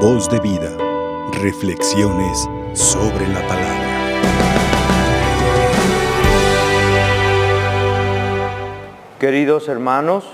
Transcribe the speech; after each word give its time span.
Voz 0.00 0.28
de 0.28 0.38
vida. 0.40 0.76
Reflexiones 1.40 2.46
sobre 2.74 3.26
la 3.28 3.40
palabra. 3.48 3.86
Queridos 9.18 9.68
hermanos, 9.68 10.26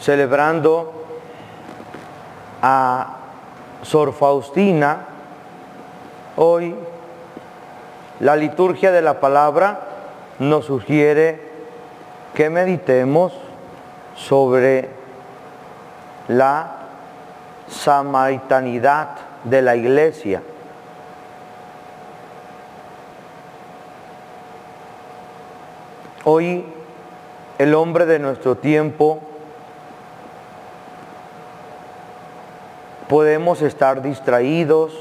celebrando 0.00 0.92
a 2.62 3.18
Sor 3.82 4.14
Faustina, 4.14 5.08
hoy 6.36 6.74
la 8.18 8.34
liturgia 8.36 8.92
de 8.92 9.02
la 9.02 9.20
palabra 9.20 9.80
nos 10.38 10.64
sugiere 10.64 11.38
que 12.34 12.48
meditemos 12.48 13.34
sobre 14.16 14.88
la 16.28 16.81
samaritanidad 17.72 19.16
de 19.44 19.62
la 19.62 19.74
iglesia. 19.74 20.42
Hoy 26.24 26.64
el 27.58 27.74
hombre 27.74 28.06
de 28.06 28.20
nuestro 28.20 28.56
tiempo 28.56 29.20
podemos 33.08 33.60
estar 33.62 34.02
distraídos. 34.02 34.92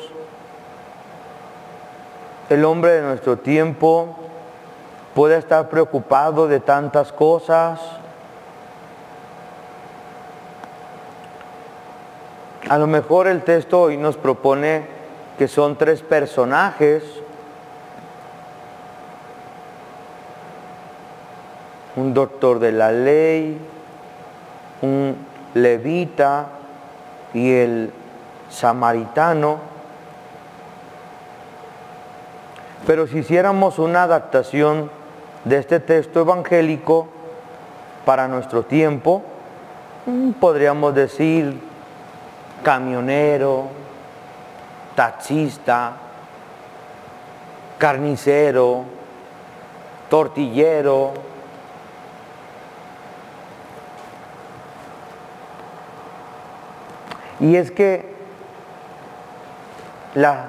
El 2.49 2.65
hombre 2.65 2.91
de 2.93 3.01
nuestro 3.03 3.37
tiempo 3.37 4.15
puede 5.13 5.37
estar 5.37 5.69
preocupado 5.69 6.47
de 6.47 6.59
tantas 6.59 7.11
cosas. 7.11 8.00
A 12.71 12.77
lo 12.77 12.87
mejor 12.87 13.27
el 13.27 13.41
texto 13.41 13.81
hoy 13.81 13.97
nos 13.97 14.15
propone 14.15 14.85
que 15.37 15.49
son 15.49 15.75
tres 15.75 16.01
personajes. 16.03 17.03
Un 21.97 22.13
doctor 22.13 22.59
de 22.59 22.71
la 22.71 22.93
ley, 22.93 23.57
un 24.81 25.17
levita 25.53 26.47
y 27.33 27.51
el 27.51 27.91
samaritano. 28.49 29.57
Pero 32.87 33.05
si 33.05 33.17
hiciéramos 33.17 33.79
una 33.79 34.03
adaptación 34.03 34.89
de 35.43 35.57
este 35.57 35.81
texto 35.81 36.21
evangélico 36.21 37.09
para 38.05 38.29
nuestro 38.29 38.63
tiempo, 38.63 39.23
podríamos 40.39 40.95
decir 40.95 41.70
camionero, 42.63 43.69
taxista, 44.95 45.93
carnicero, 47.77 48.83
tortillero, 50.09 51.13
y 57.41 57.55
es 57.55 57.71
que 57.71 58.05
la 60.13 60.45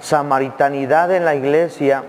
samaritanidad 0.00 1.10
en 1.12 1.24
la 1.24 1.34
iglesia 1.34 2.04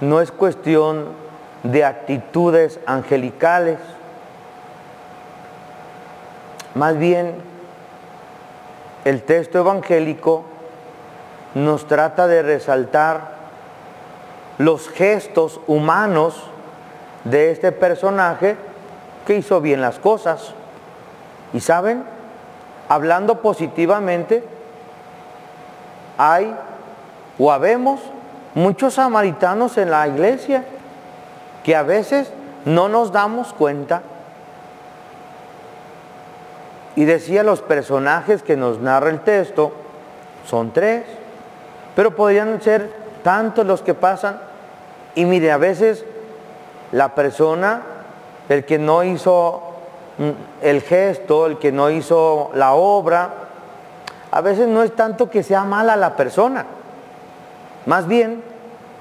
no 0.00 0.20
es 0.20 0.32
cuestión 0.32 1.08
de 1.62 1.84
actitudes 1.84 2.80
angelicales, 2.86 3.78
más 6.74 6.98
bien, 6.98 7.36
el 9.04 9.22
texto 9.22 9.58
evangélico 9.58 10.44
nos 11.54 11.86
trata 11.86 12.26
de 12.26 12.42
resaltar 12.42 13.34
los 14.58 14.88
gestos 14.88 15.60
humanos 15.66 16.42
de 17.24 17.52
este 17.52 17.70
personaje 17.70 18.56
que 19.26 19.36
hizo 19.36 19.60
bien 19.60 19.80
las 19.80 19.98
cosas. 19.98 20.52
Y 21.52 21.60
saben, 21.60 22.04
hablando 22.88 23.40
positivamente, 23.40 24.42
hay 26.18 26.56
o 27.38 27.52
habemos 27.52 28.00
muchos 28.54 28.94
samaritanos 28.94 29.78
en 29.78 29.90
la 29.90 30.08
iglesia 30.08 30.64
que 31.62 31.76
a 31.76 31.82
veces 31.82 32.32
no 32.64 32.88
nos 32.88 33.12
damos 33.12 33.52
cuenta 33.52 34.02
y 36.96 37.04
decía 37.04 37.42
los 37.42 37.60
personajes 37.60 38.42
que 38.42 38.56
nos 38.56 38.78
narra 38.80 39.10
el 39.10 39.20
texto, 39.20 39.72
son 40.46 40.72
tres, 40.72 41.04
pero 41.96 42.14
podrían 42.14 42.60
ser 42.60 42.90
tantos 43.22 43.66
los 43.66 43.82
que 43.82 43.94
pasan. 43.94 44.38
Y 45.14 45.24
mire, 45.24 45.50
a 45.50 45.56
veces 45.56 46.04
la 46.92 47.14
persona, 47.14 47.82
el 48.48 48.64
que 48.64 48.78
no 48.78 49.02
hizo 49.02 49.62
mm, 50.18 50.64
el 50.64 50.82
gesto, 50.82 51.46
el 51.46 51.58
que 51.58 51.72
no 51.72 51.90
hizo 51.90 52.50
la 52.54 52.74
obra, 52.74 53.30
a 54.30 54.40
veces 54.40 54.68
no 54.68 54.82
es 54.82 54.94
tanto 54.94 55.30
que 55.30 55.42
sea 55.42 55.64
mala 55.64 55.96
la 55.96 56.16
persona, 56.16 56.64
más 57.86 58.06
bien 58.06 58.42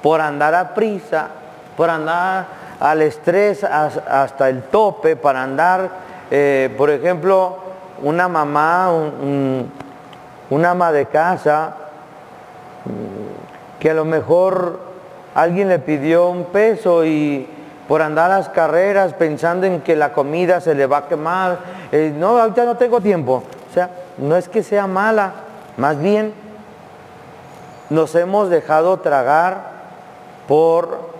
por 0.01 0.21
andar 0.21 0.53
a 0.53 0.73
prisa, 0.73 1.27
por 1.75 1.89
andar 1.89 2.45
al 2.79 3.01
estrés 3.01 3.63
hasta 3.63 4.49
el 4.49 4.63
tope, 4.63 5.15
para 5.15 5.41
andar, 5.41 5.89
eh, 6.29 6.73
por 6.77 6.89
ejemplo, 6.89 7.57
una 8.01 8.27
mamá, 8.27 8.91
una 10.49 10.69
ama 10.71 10.91
de 10.91 11.05
casa, 11.05 11.75
que 13.79 13.89
a 13.89 13.93
lo 13.93 14.05
mejor 14.05 14.79
alguien 15.35 15.69
le 15.69 15.79
pidió 15.79 16.27
un 16.27 16.45
peso 16.45 17.05
y 17.05 17.47
por 17.87 18.01
andar 18.01 18.31
a 18.31 18.37
las 18.37 18.49
carreras 18.49 19.13
pensando 19.13 19.65
en 19.65 19.81
que 19.81 19.95
la 19.95 20.13
comida 20.13 20.61
se 20.61 20.73
le 20.73 20.85
va 20.85 20.99
a 20.99 21.07
quemar, 21.07 21.59
eh, 21.91 22.13
no, 22.15 22.39
ahorita 22.39 22.65
no 22.65 22.77
tengo 22.77 23.01
tiempo. 23.01 23.43
O 23.69 23.73
sea, 23.73 23.89
no 24.17 24.35
es 24.35 24.47
que 24.47 24.63
sea 24.63 24.87
mala, 24.87 25.33
más 25.77 25.99
bien 25.99 26.33
nos 27.89 28.15
hemos 28.15 28.49
dejado 28.49 28.99
tragar 28.99 29.73
por 30.47 31.11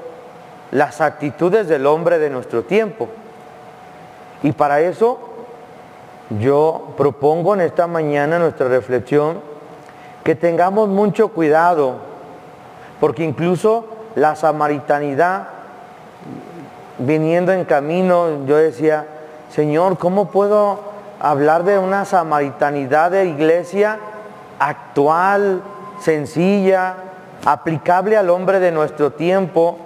las 0.71 1.01
actitudes 1.01 1.67
del 1.67 1.85
hombre 1.85 2.17
de 2.17 2.29
nuestro 2.29 2.63
tiempo. 2.63 3.09
Y 4.41 4.51
para 4.53 4.81
eso 4.81 5.32
yo 6.29 6.93
propongo 6.97 7.53
en 7.53 7.61
esta 7.61 7.87
mañana 7.87 8.39
nuestra 8.39 8.67
reflexión 8.67 9.39
que 10.23 10.35
tengamos 10.35 10.87
mucho 10.87 11.29
cuidado, 11.29 11.95
porque 12.99 13.23
incluso 13.23 13.85
la 14.15 14.35
samaritanidad, 14.35 15.47
viniendo 16.99 17.51
en 17.51 17.65
camino, 17.65 18.45
yo 18.45 18.57
decía, 18.57 19.05
Señor, 19.49 19.97
¿cómo 19.97 20.29
puedo 20.31 20.79
hablar 21.19 21.63
de 21.63 21.77
una 21.77 22.05
samaritanidad 22.05 23.11
de 23.11 23.25
iglesia 23.25 23.99
actual, 24.59 25.61
sencilla, 25.99 26.95
aplicable 27.45 28.17
al 28.17 28.29
hombre 28.29 28.59
de 28.59 28.71
nuestro 28.71 29.11
tiempo? 29.11 29.77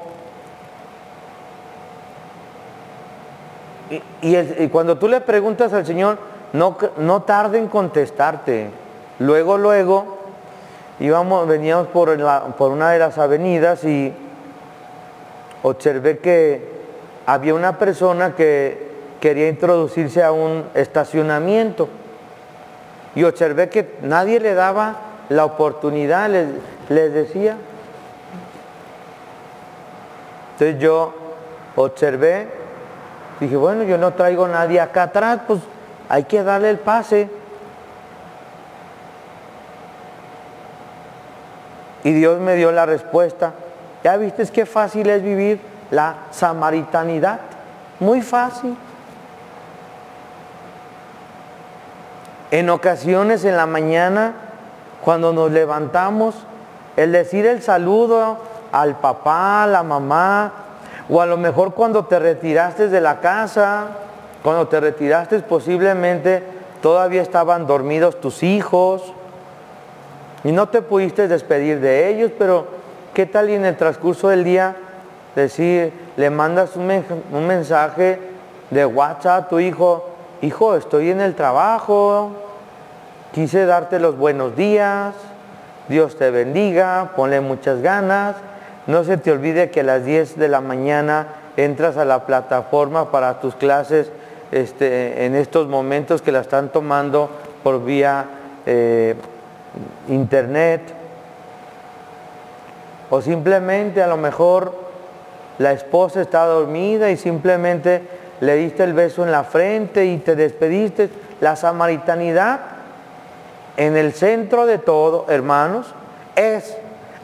Y, 4.21 4.67
cuando 4.67 4.97
tú 4.97 5.07
le 5.07 5.21
preguntas 5.21 5.71
al 5.73 5.85
Señor, 5.85 6.17
no, 6.53 6.77
no 6.97 7.21
tarde 7.21 7.57
en 7.57 7.67
contestarte. 7.67 8.69
Luego, 9.19 9.57
luego, 9.57 10.17
íbamos, 10.99 11.47
veníamos 11.47 11.87
por, 11.87 12.09
una 12.09 12.91
de 12.91 12.99
las 12.99 13.17
avenidas 13.17 13.83
y 13.83 14.13
observé 15.63 16.17
que 16.19 16.77
había 17.25 17.53
una 17.53 17.77
persona 17.79 18.35
que 18.35 18.87
quería 19.21 19.47
introducirse 19.47 20.23
a 20.23 20.31
un 20.31 20.65
estacionamiento. 20.73 21.87
Y 23.15 23.23
observé 23.23 23.69
que 23.69 23.95
nadie 24.03 24.39
le 24.39 24.53
daba 24.53 24.97
la 25.29 25.45
oportunidad, 25.45 26.29
les 26.29 27.13
decía. 27.13 27.57
Entonces 30.53 30.79
yo 30.79 31.13
observé 31.75 32.56
Dije, 33.39 33.55
bueno, 33.55 33.83
yo 33.83 33.97
no 33.97 34.13
traigo 34.13 34.45
a 34.45 34.49
nadie 34.49 34.79
acá 34.79 35.03
atrás, 35.03 35.41
pues 35.45 35.59
hay 36.09 36.23
que 36.23 36.43
darle 36.43 36.69
el 36.69 36.79
pase. 36.79 37.29
Y 42.03 42.13
Dios 42.13 42.39
me 42.39 42.55
dio 42.55 42.71
la 42.71 42.85
respuesta. 42.85 43.53
¿Ya 44.03 44.17
viste 44.17 44.45
qué 44.47 44.65
fácil 44.65 45.09
es 45.09 45.21
vivir 45.21 45.59
la 45.91 46.15
samaritanidad? 46.31 47.39
Muy 47.99 48.21
fácil. 48.21 48.77
En 52.49 52.69
ocasiones 52.69 53.43
en 53.43 53.57
la 53.57 53.65
mañana, 53.65 54.33
cuando 55.03 55.33
nos 55.33 55.51
levantamos, 55.51 56.35
el 56.95 57.11
decir 57.11 57.45
el 57.45 57.61
saludo 57.61 58.37
al 58.71 58.95
papá, 58.97 59.63
a 59.63 59.67
la 59.67 59.83
mamá, 59.83 60.51
o 61.09 61.21
a 61.21 61.25
lo 61.25 61.37
mejor 61.37 61.73
cuando 61.73 62.05
te 62.05 62.19
retiraste 62.19 62.89
de 62.89 63.01
la 63.01 63.19
casa, 63.19 63.87
cuando 64.43 64.67
te 64.67 64.79
retiraste 64.79 65.39
posiblemente 65.39 66.43
todavía 66.81 67.21
estaban 67.21 67.65
dormidos 67.67 68.21
tus 68.21 68.43
hijos 68.43 69.13
y 70.43 70.51
no 70.51 70.69
te 70.69 70.81
pudiste 70.81 71.27
despedir 71.27 71.79
de 71.79 72.09
ellos, 72.09 72.31
pero 72.37 72.67
¿qué 73.13 73.25
tal 73.25 73.49
y 73.49 73.55
en 73.55 73.65
el 73.65 73.75
transcurso 73.75 74.29
del 74.29 74.43
día 74.43 74.75
decir, 75.35 75.93
le 76.15 76.29
mandas 76.29 76.75
un, 76.75 77.03
un 77.31 77.47
mensaje 77.47 78.19
de 78.69 78.85
WhatsApp 78.85 79.45
a 79.45 79.47
tu 79.49 79.59
hijo, 79.59 80.09
hijo, 80.41 80.75
estoy 80.75 81.11
en 81.11 81.21
el 81.21 81.35
trabajo, 81.35 82.31
quise 83.33 83.65
darte 83.65 83.99
los 83.99 84.17
buenos 84.17 84.55
días, 84.55 85.13
Dios 85.87 86.17
te 86.17 86.31
bendiga, 86.31 87.11
ponle 87.15 87.39
muchas 87.39 87.81
ganas, 87.81 88.35
no 88.87 89.03
se 89.03 89.17
te 89.17 89.31
olvide 89.31 89.69
que 89.69 89.81
a 89.81 89.83
las 89.83 90.05
10 90.05 90.37
de 90.37 90.47
la 90.47 90.61
mañana 90.61 91.27
entras 91.57 91.97
a 91.97 92.05
la 92.05 92.25
plataforma 92.25 93.11
para 93.11 93.39
tus 93.41 93.55
clases 93.55 94.09
este, 94.51 95.25
en 95.25 95.35
estos 95.35 95.67
momentos 95.67 96.21
que 96.21 96.31
la 96.31 96.39
están 96.39 96.69
tomando 96.69 97.29
por 97.63 97.83
vía 97.83 98.25
eh, 98.65 99.15
internet. 100.07 100.81
O 103.09 103.21
simplemente 103.21 104.01
a 104.01 104.07
lo 104.07 104.17
mejor 104.17 104.73
la 105.57 105.73
esposa 105.73 106.21
está 106.21 106.45
dormida 106.45 107.09
y 107.09 107.17
simplemente 107.17 108.01
le 108.39 108.55
diste 108.55 108.83
el 108.83 108.93
beso 108.93 109.25
en 109.25 109.31
la 109.31 109.43
frente 109.43 110.05
y 110.05 110.17
te 110.17 110.35
despediste. 110.35 111.09
La 111.41 111.55
samaritanidad 111.55 112.59
en 113.75 113.97
el 113.97 114.13
centro 114.13 114.65
de 114.65 114.77
todo, 114.77 115.25
hermanos, 115.29 115.93
es 116.35 116.77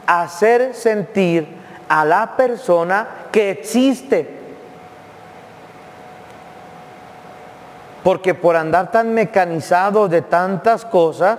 hacer 0.06 0.74
sentir 0.74 1.48
a 1.88 2.04
la 2.04 2.36
persona 2.36 3.06
que 3.30 3.50
existe. 3.50 4.40
Porque 8.02 8.34
por 8.34 8.56
andar 8.56 8.90
tan 8.90 9.14
mecanizado 9.14 10.08
de 10.08 10.22
tantas 10.22 10.84
cosas, 10.84 11.38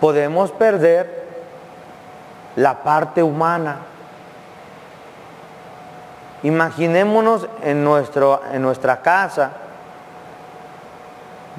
podemos 0.00 0.52
perder 0.52 1.26
la 2.56 2.82
parte 2.82 3.22
humana. 3.22 3.78
Imaginémonos 6.42 7.48
en, 7.62 7.82
nuestro, 7.82 8.42
en 8.52 8.62
nuestra 8.62 9.00
casa. 9.00 9.52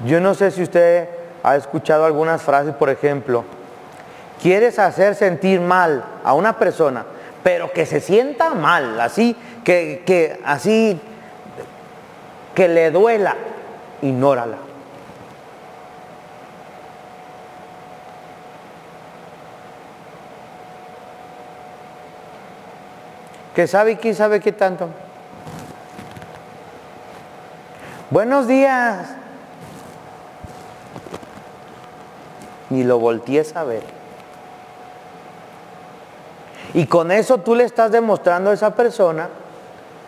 Yo 0.06 0.20
no 0.22 0.34
sé 0.34 0.52
si 0.52 0.64
usted 0.64 1.10
ha 1.44 1.56
escuchado 1.56 2.06
algunas 2.06 2.42
frases, 2.42 2.76
por 2.76 2.90
ejemplo, 2.90 3.44
quieres 4.42 4.80
hacer 4.80 5.16
sentir 5.16 5.60
mal 5.62 6.04
a 6.24 6.34
una 6.34 6.58
persona, 6.58 7.06
pero 7.44 7.72
que 7.72 7.86
se 7.86 8.00
sienta 8.02 8.54
mal, 8.54 9.00
así, 9.00 9.36
que, 9.64 10.04
que 10.06 10.40
así, 10.44 11.00
que 12.56 12.68
le 12.68 12.92
duela, 12.92 13.36
ignórala. 14.02 14.70
que 23.60 23.68
sabe 23.68 23.98
quién 23.98 24.16
sabe 24.16 24.40
qué 24.40 24.54
tanto. 24.54 24.88
Buenos 28.10 28.48
días. 28.48 29.10
Ni 32.70 32.86
lo 32.86 33.00
voltees 33.00 33.54
a 33.58 33.66
ver. 33.66 33.99
Y 36.74 36.86
con 36.86 37.12
eso 37.12 37.40
tú 37.40 37.56
le 37.56 37.64
estás 37.64 37.92
demostrando 37.92 38.52
a 38.52 38.54
esa 38.54 38.76
persona 38.76 39.30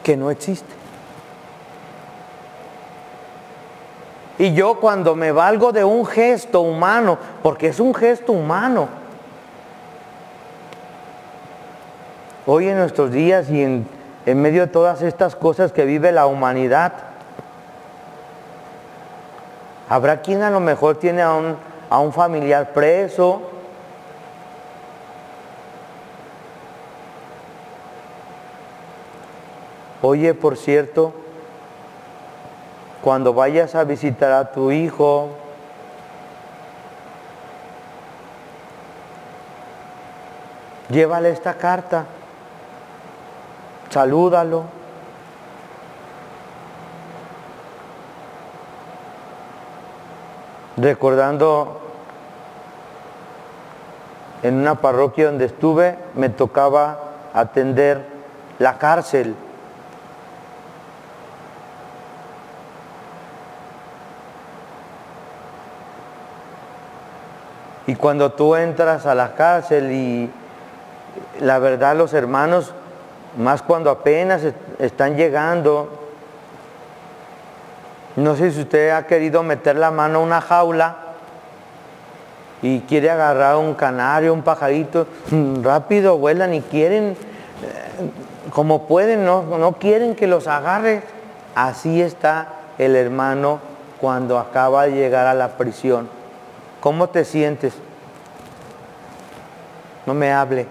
que 0.04 0.16
no 0.16 0.30
existe. 0.32 0.74
Y 4.38 4.54
yo 4.54 4.80
cuando 4.80 5.16
me 5.16 5.32
valgo 5.32 5.72
de 5.72 5.84
un 5.84 6.06
gesto 6.06 6.62
humano, 6.62 7.18
porque 7.44 7.68
es 7.68 7.80
un 7.80 7.94
gesto 7.94 8.32
humano, 8.32 9.02
Hoy 12.48 12.68
en 12.68 12.78
nuestros 12.78 13.12
días 13.12 13.52
y 13.52 13.62
en, 13.62 13.88
medio 14.26 14.62
de 14.62 14.68
todas 14.68 15.04
estas 15.04 15.36
cosas 15.36 15.72
que 15.72 15.86
vive 15.86 16.12
la 16.12 16.26
humanidad, 16.26 16.92
habrá 19.88 20.22
quien 20.22 20.42
a 20.42 20.50
lo 20.50 20.60
mejor 20.60 20.98
tiene 20.98 21.22
a 21.22 21.34
un, 21.34 21.56
a 21.88 22.00
un 22.00 22.12
familiar 22.12 22.74
preso, 22.74 23.44
Oye, 30.02 30.34
por 30.34 30.58
cierto, 30.58 31.14
cuando 33.02 33.34
vayas 33.34 33.76
a 33.76 33.84
visitar 33.84 34.32
a 34.32 34.52
tu 34.52 34.72
hijo, 34.72 35.30
llévale 40.90 41.30
esta 41.30 41.56
carta 41.56 42.06
salúdalo. 43.92 44.64
Recordando 50.78 51.80
en 54.42 54.56
una 54.56 54.76
parroquia 54.76 55.28
donde 55.28 55.46
estuve, 55.46 55.98
me 56.16 56.30
tocaba 56.30 57.00
atender 57.34 58.08
la 58.58 58.78
cárcel. 58.80 59.36
Y 67.88 67.96
cuando 67.96 68.32
tú 68.32 68.56
entras 68.56 69.06
a 69.06 69.16
la 69.16 69.34
cárcel 69.34 69.92
y 69.92 70.30
la 71.40 71.60
verdad 71.60 71.96
los 71.96 72.14
hermanos 72.14 72.74
más 73.38 73.62
cuando 73.62 73.90
apenas 73.90 74.42
están 74.80 75.16
llegando. 75.16 75.90
No 78.16 78.36
sé 78.36 78.52
si 78.52 78.62
usted 78.62 78.92
ha 78.92 79.08
querido 79.08 79.42
meter 79.42 79.78
la 79.78 79.90
mano 79.90 80.20
a 80.20 80.22
una 80.22 80.42
jaula 80.42 80.98
y 82.62 82.82
quiere 82.82 83.10
agarrar 83.10 83.56
un 83.56 83.74
canario, 83.74 84.34
un 84.34 84.44
pajarito, 84.44 85.08
mm, 85.32 85.64
rápido 85.64 86.18
vuelan 86.18 86.54
y 86.54 86.62
quieren, 86.62 87.12
eh, 87.64 88.50
como 88.52 88.86
pueden, 88.88 89.26
no, 89.26 89.44
no 89.58 89.74
quieren 89.74 90.16
que 90.16 90.28
los 90.28 90.48
agarre. 90.48 91.04
Así 91.56 92.02
está 92.02 92.48
el 92.78 92.96
hermano 92.96 93.60
cuando 94.00 94.38
acaba 94.38 94.86
de 94.86 94.92
llegar 94.92 95.26
a 95.26 95.34
la 95.34 95.50
prisión. 95.58 96.21
¿Cómo 96.82 97.10
te 97.10 97.24
sientes? 97.24 97.74
No 100.06 100.16
me 100.16 100.34
hable. 100.34 100.66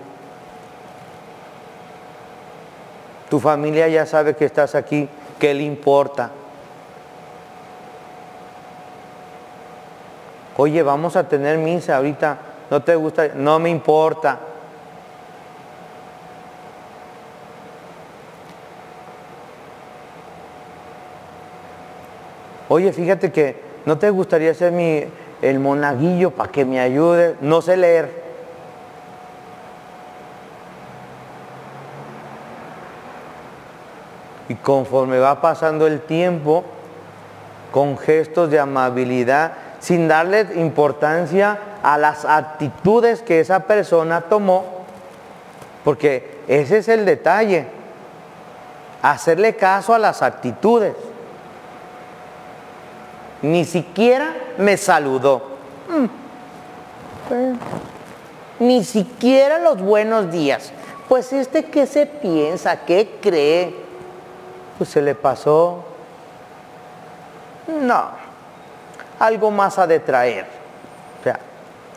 Tu 3.31 3.39
familia 3.39 3.87
ya 3.87 4.05
sabe 4.05 4.35
que 4.35 4.45
estás 4.45 4.75
aquí, 4.75 5.09
¿qué 5.39 5.55
le 5.55 5.63
importa? 5.63 6.33
Oye, 10.57 10.83
vamos 10.83 11.15
a 11.15 11.29
tener 11.29 11.57
misa 11.59 11.97
ahorita, 11.97 12.39
¿no 12.71 12.83
te 12.83 12.97
gusta? 12.97 13.29
No 13.37 13.61
me 13.61 13.71
importa. 13.71 14.41
Oye, 22.69 22.93
fíjate 22.93 23.31
que 23.31 23.57
no 23.87 23.97
te 23.97 24.11
gustaría 24.11 24.53
ser 24.55 24.73
mi, 24.73 25.05
el 25.43 25.59
monaguillo 25.59 26.31
para 26.31 26.51
que 26.51 26.65
me 26.65 26.81
ayude. 26.81 27.37
No 27.41 27.63
sé 27.63 27.77
leer. 27.77 28.21
Y 34.49 34.55
conforme 34.57 35.19
va 35.19 35.41
pasando 35.41 35.87
el 35.87 36.01
tiempo, 36.01 36.65
con 37.71 37.97
gestos 37.97 38.51
de 38.51 38.59
amabilidad, 38.59 39.53
sin 39.79 40.09
darle 40.09 40.47
importancia 40.57 41.59
a 41.83 41.97
las 41.97 42.25
actitudes 42.25 43.23
que 43.23 43.41
esa 43.41 43.61
persona 43.61 44.23
tomó, 44.23 44.65
porque 45.85 46.39
ese 46.49 46.79
es 46.79 46.89
el 46.89 47.07
detalle, 47.07 47.67
hacerle 49.03 49.57
caso 49.57 49.95
a 49.95 49.99
las 49.99 50.21
actitudes. 50.21 50.95
Ni 53.43 53.65
siquiera 53.65 54.35
me 54.61 54.77
saludó. 54.77 55.43
Mm. 55.89 56.07
Ni 58.61 58.85
siquiera 58.85 59.59
los 59.59 59.81
buenos 59.81 60.31
días. 60.31 60.73
Pues 61.09 61.33
este 61.33 61.65
qué 61.65 61.87
se 61.87 62.07
piensa, 62.07 62.85
qué 62.85 63.19
cree, 63.21 63.75
pues 64.79 64.91
se 64.91 65.03
le 65.03 65.15
pasó. 65.15 65.85
No, 67.83 68.11
algo 69.19 69.51
más 69.51 69.79
a 69.79 69.87
detraer. 69.87 70.47
O 71.21 71.25
sea, 71.25 71.41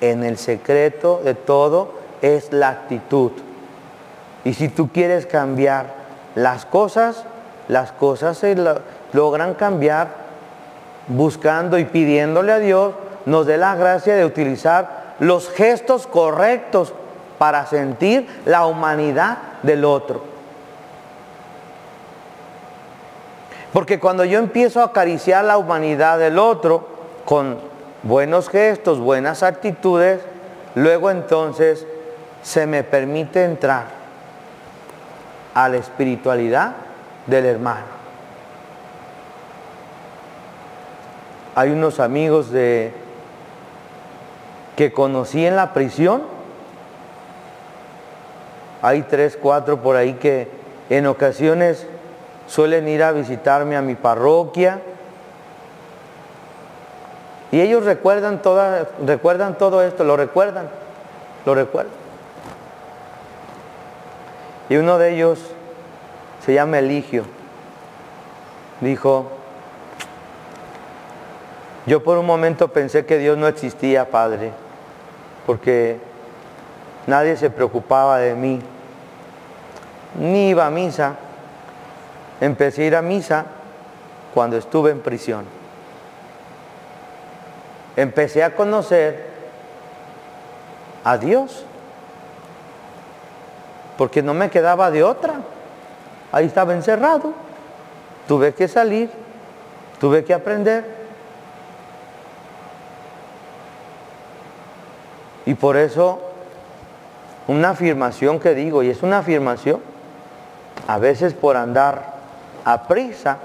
en 0.01 0.23
el 0.23 0.37
secreto 0.37 1.21
de 1.23 1.35
todo 1.35 1.93
es 2.21 2.51
la 2.51 2.69
actitud. 2.69 3.31
Y 4.45 4.53
si 4.53 4.69
tú 4.69 4.89
quieres 4.91 5.25
cambiar 5.25 5.93
las 6.35 6.65
cosas, 6.65 7.23
las 7.67 7.91
cosas 7.91 8.37
se 8.37 8.55
logran 9.13 9.53
cambiar 9.53 10.22
buscando 11.07 11.77
y 11.77 11.85
pidiéndole 11.85 12.51
a 12.51 12.59
Dios, 12.59 12.93
nos 13.25 13.45
dé 13.45 13.57
la 13.57 13.75
gracia 13.75 14.15
de 14.15 14.25
utilizar 14.25 15.15
los 15.19 15.49
gestos 15.49 16.07
correctos 16.07 16.93
para 17.37 17.65
sentir 17.65 18.27
la 18.45 18.65
humanidad 18.65 19.37
del 19.63 19.85
otro. 19.85 20.21
Porque 23.71 23.99
cuando 23.99 24.23
yo 24.23 24.39
empiezo 24.39 24.81
a 24.81 24.85
acariciar 24.85 25.43
la 25.45 25.57
humanidad 25.57 26.19
del 26.19 26.37
otro 26.37 26.87
con 27.25 27.57
buenos 28.03 28.49
gestos, 28.49 28.99
buenas 28.99 29.41
actitudes, 29.41 30.21
luego 30.75 31.09
entonces 31.09 31.87
se 32.43 32.67
me 32.67 32.83
permite 32.83 33.43
entrar 33.43 33.85
a 35.53 35.69
la 35.69 35.77
espiritualidad 35.77 36.73
del 37.25 37.45
hermano. 37.45 38.02
Hay 41.55 41.69
unos 41.69 41.99
amigos 41.99 42.51
de 42.51 42.91
que 44.75 44.91
conocí 44.91 45.45
en 45.45 45.55
la 45.55 45.73
prisión. 45.73 46.23
Hay 48.81 49.03
tres, 49.03 49.37
cuatro 49.39 49.81
por 49.81 49.95
ahí 49.95 50.13
que 50.15 50.47
en 50.89 51.05
ocasiones 51.05 51.85
suelen 52.47 52.87
ir 52.87 53.03
a 53.03 53.11
visitarme 53.11 53.77
a 53.77 53.81
mi 53.81 53.95
parroquia. 53.95 54.81
Y 57.51 57.61
ellos 57.61 57.85
recuerdan, 57.85 58.41
toda, 58.41 58.87
recuerdan 59.05 59.57
todo 59.57 59.83
esto, 59.83 60.03
lo 60.03 60.17
recuerdan, 60.17 60.69
lo 61.45 61.53
recuerdan. 61.53 61.93
Y 64.69 64.77
uno 64.77 64.97
de 64.97 65.13
ellos 65.13 65.39
se 66.43 66.55
llama 66.55 66.79
Eligio. 66.79 67.25
Dijo, 68.81 69.27
yo 71.85 72.03
por 72.03 72.17
un 72.17 72.25
momento 72.25 72.69
pensé 72.69 73.05
que 73.05 73.17
Dios 73.17 73.37
no 73.37 73.47
existía, 73.47 74.09
Padre, 74.09 74.51
porque 75.45 75.99
nadie 77.07 77.35
se 77.35 77.49
preocupaba 77.49 78.19
de 78.19 78.35
mí, 78.35 78.61
ni 80.19 80.49
iba 80.49 80.65
a 80.65 80.69
misa. 80.69 81.15
Empecé 82.39 82.83
a 82.83 82.85
ir 82.85 82.95
a 82.95 83.01
misa 83.01 83.45
cuando 84.33 84.57
estuve 84.57 84.91
en 84.91 85.01
prisión. 85.01 85.45
Empecé 87.95 88.43
a 88.43 88.55
conocer 88.55 89.27
a 91.03 91.17
Dios, 91.17 91.65
porque 93.97 94.23
no 94.23 94.33
me 94.33 94.49
quedaba 94.49 94.89
de 94.89 95.03
otra. 95.03 95.35
Ahí 96.31 96.45
estaba 96.45 96.73
encerrado. 96.73 97.33
Tuve 98.27 98.53
que 98.53 98.67
salir, 98.67 99.09
tuve 99.99 100.23
que 100.23 100.33
aprender. 100.33 101.02
Y 105.45 105.55
por 105.55 105.77
eso 105.77 106.21
una 107.47 107.71
afirmación 107.71 108.39
que 108.39 108.53
digo, 108.53 108.83
y 108.83 108.89
es 108.89 109.03
una 109.03 109.19
afirmación, 109.19 109.81
a 110.87 110.97
veces 110.97 111.33
por 111.33 111.57
andar 111.57 112.13
a 112.65 112.87
prisa, 112.87 113.37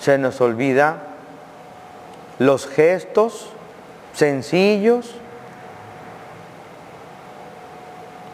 se 0.00 0.16
nos 0.16 0.40
olvida 0.40 0.96
los 2.38 2.66
gestos 2.66 3.50
sencillos. 4.14 5.14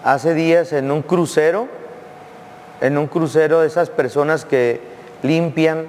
Hace 0.04 0.34
días 0.34 0.72
en 0.72 0.90
un 0.90 1.02
crucero, 1.02 1.68
en 2.80 2.98
un 2.98 3.06
crucero 3.06 3.60
de 3.60 3.66
esas 3.66 3.90
personas 3.90 4.44
que 4.44 4.80
limpian, 5.22 5.86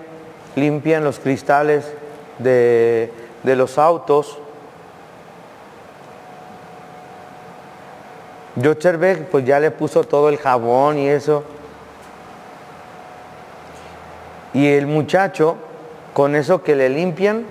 limpian 0.56 1.04
los 1.04 1.20
cristales 1.20 1.92
de, 2.40 3.12
de 3.44 3.56
los 3.56 3.78
autos, 3.78 4.40
Yo 8.56 8.72
observé, 8.72 9.18
pues 9.18 9.46
ya 9.46 9.60
le 9.60 9.70
puso 9.72 10.04
todo 10.06 10.30
el 10.30 10.38
jabón 10.38 10.98
y 10.98 11.10
eso. 11.10 11.44
Y 14.54 14.68
el 14.68 14.88
muchacho, 14.88 15.58
con 16.14 16.36
eso 16.36 16.64
que 16.64 16.76
le 16.76 16.88
limpian, 16.88 17.46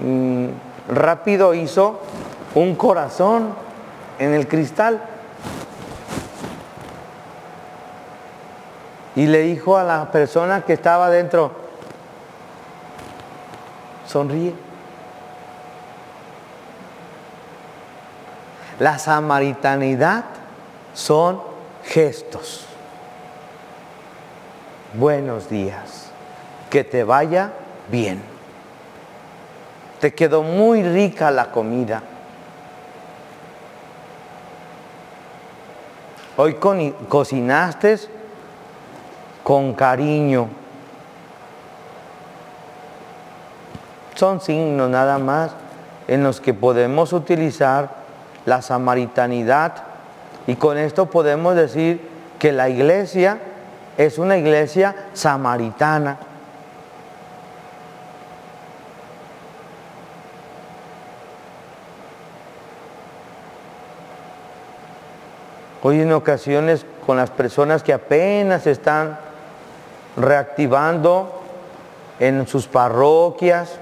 mm, 0.00 0.46
rápido 0.88 1.52
hizo 1.52 2.00
un 2.54 2.74
corazón 2.74 3.54
en 4.18 4.32
el 4.32 4.48
cristal. 4.48 5.02
Y 9.14 9.26
le 9.26 9.40
dijo 9.42 9.76
a 9.76 9.84
la 9.84 10.10
persona 10.10 10.62
que 10.62 10.72
estaba 10.72 11.10
dentro, 11.10 11.52
sonríe. 14.06 14.63
La 18.78 18.98
samaritanidad 18.98 20.24
son 20.94 21.40
gestos. 21.84 22.66
Buenos 24.94 25.48
días. 25.48 26.10
Que 26.70 26.82
te 26.82 27.04
vaya 27.04 27.52
bien. 27.90 28.20
Te 30.00 30.12
quedó 30.12 30.42
muy 30.42 30.82
rica 30.82 31.30
la 31.30 31.50
comida. 31.52 32.02
Hoy 36.36 36.54
cocinaste 37.08 37.98
con 39.44 39.72
cariño. 39.74 40.48
Son 44.16 44.40
signos 44.40 44.90
nada 44.90 45.18
más 45.18 45.52
en 46.08 46.24
los 46.24 46.40
que 46.40 46.52
podemos 46.52 47.12
utilizar 47.12 48.03
la 48.46 48.62
samaritanidad. 48.62 49.74
Y 50.46 50.56
con 50.56 50.78
esto 50.78 51.06
podemos 51.06 51.54
decir 51.54 52.00
que 52.38 52.52
la 52.52 52.68
iglesia 52.68 53.38
es 53.96 54.18
una 54.18 54.36
iglesia 54.36 54.94
samaritana. 55.12 56.18
Hoy 65.82 66.00
en 66.00 66.12
ocasiones 66.12 66.86
con 67.06 67.18
las 67.18 67.30
personas 67.30 67.82
que 67.82 67.92
apenas 67.92 68.66
están 68.66 69.18
reactivando 70.16 71.42
en 72.18 72.46
sus 72.46 72.66
parroquias, 72.66 73.78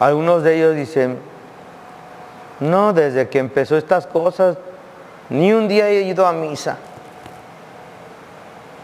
Algunos 0.00 0.42
de 0.42 0.56
ellos 0.56 0.76
dicen, 0.76 1.18
no, 2.60 2.92
desde 2.92 3.28
que 3.28 3.38
empezó 3.38 3.76
estas 3.76 4.06
cosas, 4.06 4.56
ni 5.30 5.52
un 5.52 5.68
día 5.68 5.88
he 5.88 6.02
ido 6.02 6.26
a 6.26 6.32
misa. 6.32 6.76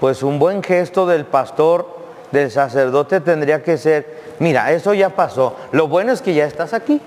Pues 0.01 0.23
un 0.23 0.39
buen 0.39 0.63
gesto 0.63 1.07
del 1.07 1.25
pastor, 1.25 1.89
del 2.31 2.51
sacerdote 2.51 3.21
tendría 3.21 3.63
que 3.63 3.79
ser, 3.79 4.35
mira, 4.41 4.73
eso 4.73 4.93
ya 4.93 5.11
pasó, 5.11 5.57
lo 5.73 5.89
bueno 5.89 6.13
es 6.13 6.21
que 6.21 6.35
ya 6.35 6.47
estás 6.47 6.75
aquí. 6.75 7.01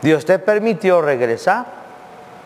Dios 0.00 0.24
te 0.24 0.38
permitió 0.38 1.02
regresar, 1.02 1.66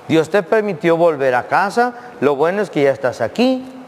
Dios 0.08 0.30
te 0.30 0.42
permitió 0.42 0.96
volver 0.96 1.34
a 1.34 1.44
casa, 1.44 1.94
lo 2.20 2.34
bueno 2.34 2.62
es 2.62 2.70
que 2.70 2.82
ya 2.82 2.90
estás 2.90 3.20
aquí. 3.20 3.81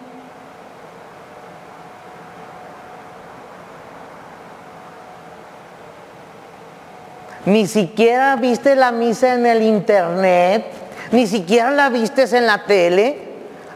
Ni 7.46 7.66
siquiera 7.66 8.36
viste 8.36 8.74
la 8.74 8.90
misa 8.90 9.34
en 9.34 9.44
el 9.44 9.62
internet, 9.62 10.64
ni 11.12 11.26
siquiera 11.26 11.70
la 11.70 11.90
vistes 11.90 12.32
en 12.32 12.46
la 12.46 12.64
tele. 12.64 13.18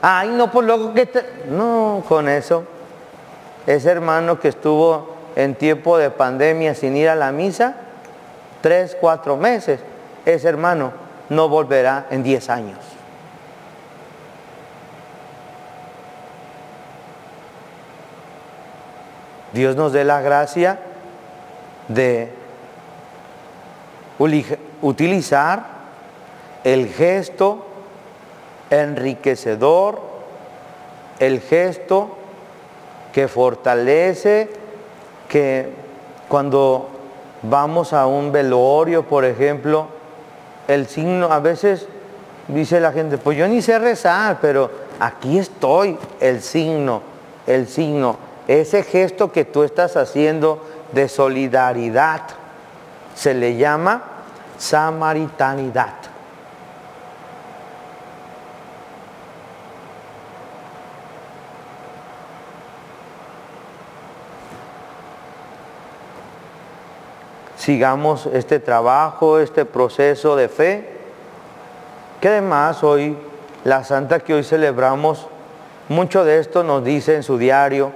Ay, 0.01 0.29
no, 0.29 0.51
pues 0.51 0.67
luego 0.67 0.95
que 0.95 1.07
te... 1.07 1.25
No, 1.51 2.03
con 2.09 2.29
eso. 2.29 2.65
Ese 3.67 3.91
hermano 3.91 4.41
que 4.41 4.49
estuvo 4.49 5.15
en 5.37 5.55
tiempo 5.55 5.99
de 5.99 6.11
pandemia 6.11 6.75
sin 6.75 6.97
ir 6.97 7.09
a 7.09 7.15
la 7.15 7.31
misa, 7.31 7.77
tres, 8.63 8.97
cuatro 8.99 9.37
meses, 9.37 9.81
ese 10.25 10.49
hermano 10.49 10.93
no 11.29 11.49
volverá 11.49 12.07
en 12.11 12.23
diez 12.23 12.49
años. 12.49 12.79
Dios 19.53 19.77
nos 19.77 19.93
dé 19.93 20.05
la 20.05 20.21
gracia 20.21 20.79
de 21.89 22.38
utilizar 24.19 25.67
el 26.65 26.89
gesto 26.89 27.65
enriquecedor, 28.71 30.01
el 31.19 31.41
gesto 31.41 32.11
que 33.13 33.29
fortalece, 33.29 34.51
que 35.29 35.73
cuando 36.29 36.89
vamos 37.43 37.93
a 37.93 38.07
un 38.07 38.33
velorio, 38.33 39.05
por 39.05 39.25
ejemplo, 39.25 39.89
el 40.67 40.87
signo, 40.87 41.33
a 41.33 41.41
veces 41.41 41.87
dice 42.49 42.81
la 42.81 42.93
gente, 42.93 43.19
pues 43.19 43.39
yo 43.39 43.49
ni 43.49 43.63
sé 43.63 43.79
rezar, 43.79 44.39
pero 44.41 44.71
aquí 45.01 45.39
estoy, 45.39 45.97
el 46.21 46.43
signo, 46.43 47.03
el 47.47 47.69
signo, 47.69 48.17
ese 48.47 48.83
gesto 48.83 49.33
que 49.33 49.45
tú 49.45 49.63
estás 49.63 49.97
haciendo 49.97 50.63
de 50.93 51.09
solidaridad, 51.09 52.23
se 53.19 53.35
le 53.35 53.57
llama 53.57 54.01
samaritanidad. 54.59 55.95
sigamos 67.57 68.27
este 68.33 68.61
trabajo, 68.61 69.41
este 69.41 69.67
proceso 69.67 70.37
de 70.37 70.49
fe, 70.49 70.89
que 72.19 72.29
además 72.29 72.83
hoy, 72.83 73.19
la 73.65 73.85
santa 73.85 74.21
que 74.21 74.33
hoy 74.33 74.43
celebramos, 74.43 75.27
mucho 75.89 76.25
de 76.25 76.39
esto 76.39 76.63
nos 76.63 76.83
dice 76.83 77.17
en 77.17 77.23
su 77.23 77.37
diario. 77.37 77.93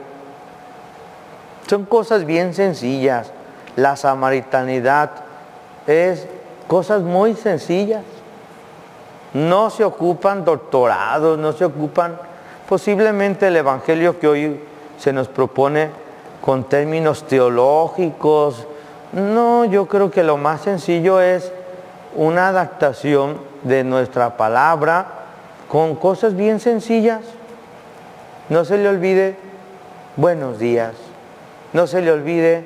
Son 1.69 1.87
cosas 1.87 2.27
bien 2.27 2.53
sencillas. 2.53 3.33
La 3.77 3.97
samaritanidad 3.97 5.11
es 5.87 6.27
cosas 6.69 7.03
muy 7.03 7.35
sencillas. 7.35 8.03
No 9.35 9.71
se 9.71 9.85
ocupan 9.85 10.45
doctorados, 10.45 11.39
no 11.39 11.53
se 11.53 11.65
ocupan 11.65 12.17
posiblemente 12.69 13.49
el 13.49 13.57
Evangelio 13.57 14.19
que 14.19 14.29
hoy 14.29 14.61
se 14.99 15.13
nos 15.13 15.29
propone 15.29 15.91
con 16.41 16.65
términos 16.65 17.27
teológicos, 17.27 18.67
no, 19.13 19.67
yo 19.67 19.87
creo 19.87 20.11
que 20.11 20.23
lo 20.23 20.39
más 20.39 20.63
sencillo 20.63 21.21
es 21.21 21.53
una 22.17 22.49
adaptación 22.49 23.39
de 23.63 23.85
nuestra 23.85 24.39
palabra 24.39 25.07
con 25.69 25.97
cosas 25.97 26.35
bien 26.35 26.61
sencillas. 26.61 27.21
No 28.49 28.65
se 28.65 28.79
le 28.79 28.89
olvide 28.89 29.37
buenos 30.17 30.59
días. 30.59 30.95
No 31.75 31.87
se 31.87 32.01
le 32.01 32.11
olvide 32.11 32.65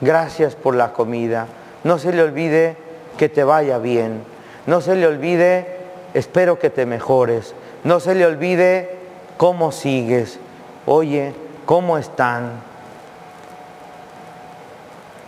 gracias 0.00 0.54
por 0.54 0.74
la 0.74 0.92
comida. 0.92 1.46
No 1.84 1.98
se 1.98 2.12
le 2.12 2.22
olvide 2.22 2.76
que 3.16 3.28
te 3.28 3.44
vaya 3.44 3.78
bien. 3.78 4.22
No 4.66 4.80
se 4.80 4.96
le 4.96 5.06
olvide 5.06 5.78
espero 6.14 6.58
que 6.58 6.70
te 6.70 6.86
mejores. 6.86 7.54
No 7.84 8.00
se 8.00 8.14
le 8.14 8.26
olvide 8.26 8.96
cómo 9.36 9.72
sigues. 9.72 10.38
Oye, 10.86 11.34
¿cómo 11.66 11.98
están? 11.98 12.50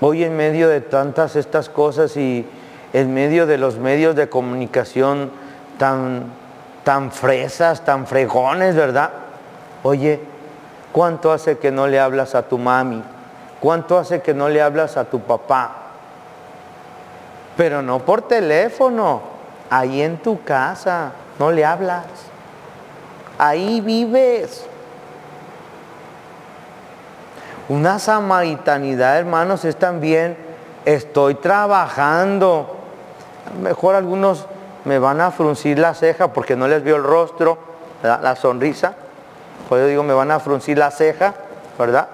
Hoy 0.01 0.25
en 0.25 0.37
medio 0.37 0.69
de 0.69 0.81
tantas 0.81 1.37
estas 1.37 1.69
cosas 1.69 2.17
y 2.17 2.47
en 2.93 3.13
medio 3.13 3.47
de 3.47 3.59
los 3.59 3.77
medios 3.77 4.17
de 4.17 4.29
comunicación 4.29 5.31
tan, 5.79 6.25
tan 6.85 7.13
fresas, 7.13 7.85
tan 7.85 8.07
fregones, 8.07 8.75
¿verdad? 8.75 9.11
Oye, 9.83 10.21
¿cuánto 10.93 11.33
hace 11.33 11.59
que 11.59 11.71
no 11.71 11.87
le 11.87 12.01
hablas 12.01 12.35
a 12.35 12.49
tu 12.49 12.59
mami? 12.59 13.03
¿Cuánto 13.61 13.99
hace 13.99 14.23
que 14.23 14.33
no 14.33 14.49
le 14.49 14.63
hablas 14.63 14.97
a 14.97 15.05
tu 15.05 15.21
papá? 15.21 15.73
Pero 17.57 17.83
no 17.83 17.99
por 17.99 18.23
teléfono, 18.23 19.21
ahí 19.69 20.01
en 20.01 20.19
tu 20.19 20.43
casa, 20.43 21.13
no 21.39 21.51
le 21.53 21.65
hablas. 21.65 22.07
Ahí 23.39 23.81
vives. 23.81 24.67
Una 27.69 27.99
samaritanidad, 27.99 29.19
hermanos, 29.19 29.65
es 29.65 29.77
también, 29.77 30.37
estoy 30.85 31.35
trabajando. 31.35 32.77
Mejor 33.63 33.95
algunos 33.95 34.47
me 34.85 34.99
van 34.99 35.21
a 35.21 35.31
fruncir 35.31 35.79
la 35.79 35.95
ceja 35.95 36.33
porque 36.33 36.57
no 36.57 36.67
les 36.67 36.83
veo 36.83 36.97
el 36.97 37.05
rostro, 37.05 37.59
la 38.03 38.37
sonrisa. 38.37 38.95
Por 39.69 39.79
eso 39.79 39.87
digo, 39.87 40.03
me 40.03 40.15
van 40.15 40.31
a 40.31 40.41
fruncir 40.41 40.79
la 40.79 40.91
ceja, 40.91 41.35
¿verdad? 41.79 42.09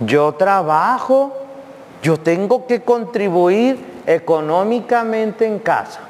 Yo 0.00 0.32
trabajo, 0.34 1.32
yo 2.02 2.18
tengo 2.18 2.66
que 2.66 2.82
contribuir 2.82 4.02
económicamente 4.06 5.46
en 5.46 5.58
casa. 5.58 6.00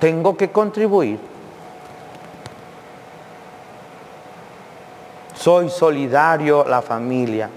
Tengo 0.00 0.36
que 0.36 0.50
contribuir. 0.50 1.18
Soy 5.34 5.70
solidario 5.70 6.66
a 6.66 6.68
la 6.68 6.82
familia. 6.82 7.48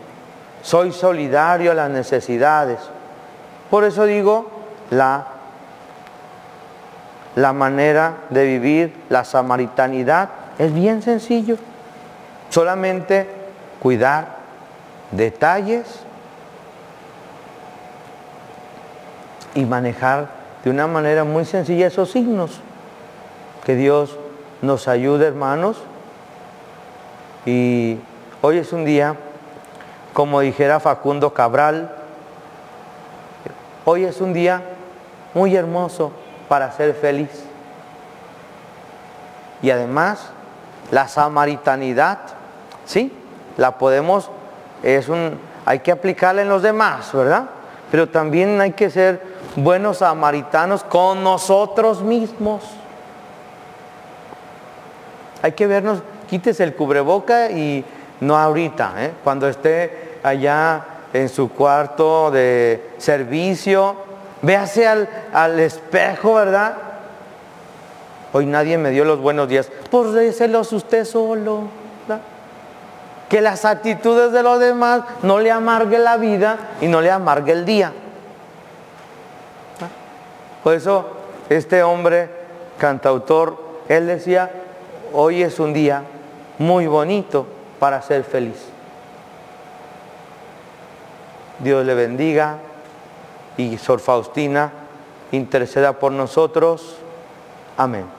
Soy 0.61 0.91
solidario 0.91 1.71
a 1.71 1.75
las 1.75 1.89
necesidades. 1.89 2.79
Por 3.69 3.83
eso 3.83 4.05
digo, 4.05 4.49
la, 4.91 5.25
la 7.35 7.51
manera 7.51 8.17
de 8.29 8.45
vivir 8.45 9.05
la 9.09 9.23
samaritanidad 9.23 10.29
es 10.59 10.73
bien 10.73 11.01
sencillo. 11.01 11.57
Solamente 12.49 13.27
cuidar 13.79 14.37
detalles 15.11 16.01
y 19.55 19.65
manejar 19.65 20.27
de 20.63 20.69
una 20.69 20.85
manera 20.85 21.23
muy 21.23 21.45
sencilla 21.45 21.87
esos 21.87 22.11
signos. 22.11 22.59
Que 23.65 23.75
Dios 23.75 24.17
nos 24.61 24.87
ayude, 24.87 25.27
hermanos, 25.27 25.77
y 27.45 27.97
hoy 28.41 28.57
es 28.57 28.73
un 28.73 28.83
día, 28.83 29.15
como 30.13 30.41
dijera 30.41 30.79
Facundo 30.79 31.33
Cabral, 31.33 31.95
hoy 33.85 34.03
es 34.03 34.19
un 34.19 34.33
día 34.33 34.61
muy 35.33 35.55
hermoso 35.55 36.11
para 36.49 36.71
ser 36.71 36.93
feliz. 36.95 37.45
Y 39.61 39.71
además, 39.71 40.31
la 40.91 41.07
samaritanidad, 41.07 42.19
¿sí? 42.85 43.11
La 43.57 43.77
podemos, 43.77 44.29
es 44.83 45.09
un, 45.09 45.39
hay 45.65 45.79
que 45.79 45.91
aplicarla 45.91 46.41
en 46.41 46.49
los 46.49 46.61
demás, 46.61 47.11
¿verdad? 47.13 47.45
Pero 47.91 48.09
también 48.09 48.59
hay 48.61 48.71
que 48.71 48.89
ser 48.89 49.21
buenos 49.55 49.97
samaritanos 49.97 50.83
con 50.83 51.23
nosotros 51.23 52.01
mismos. 52.01 52.63
Hay 55.41 55.53
que 55.53 55.67
vernos 55.67 56.01
quítese 56.29 56.63
el 56.63 56.75
cubreboca 56.75 57.49
y 57.49 57.83
no 58.21 58.37
ahorita, 58.37 58.93
¿eh? 58.97 59.11
cuando 59.23 59.47
esté 59.47 60.19
allá 60.23 60.85
en 61.13 61.27
su 61.29 61.49
cuarto 61.49 62.29
de 62.29 62.91
servicio, 62.97 63.95
véase 64.41 64.87
al, 64.87 65.09
al 65.33 65.59
espejo, 65.59 66.35
¿verdad? 66.35 66.88
Hoy 68.31 68.45
nadie 68.45 68.77
me 68.77 68.91
dio 68.91 69.05
los 69.05 69.19
buenos 69.19 69.47
días. 69.47 69.71
Pues 69.89 70.13
déselos 70.13 70.71
usted 70.73 71.05
solo. 71.05 71.63
Que 73.27 73.41
las 73.41 73.65
actitudes 73.65 74.31
de 74.31 74.41
los 74.41 74.59
demás 74.59 75.03
no 75.21 75.39
le 75.39 75.51
amargue 75.51 75.99
la 75.99 76.17
vida 76.17 76.57
y 76.81 76.87
no 76.87 77.01
le 77.01 77.11
amargue 77.11 77.51
el 77.51 77.65
día. 77.65 77.93
Por 80.63 80.73
eso 80.73 81.05
este 81.49 81.83
hombre, 81.83 82.29
cantautor, 82.77 83.57
él 83.87 84.07
decía, 84.07 84.51
hoy 85.13 85.43
es 85.43 85.59
un 85.59 85.73
día 85.73 86.03
muy 86.57 86.87
bonito 86.87 87.45
para 87.79 88.01
ser 88.01 88.23
feliz. 88.23 88.65
Dios 91.59 91.85
le 91.85 91.93
bendiga 91.93 92.57
y 93.57 93.77
Sor 93.77 93.99
Faustina 93.99 94.71
interceda 95.31 95.93
por 95.93 96.11
nosotros. 96.11 96.97
Amén. 97.77 98.18